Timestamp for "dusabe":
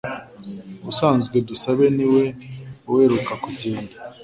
1.47-1.85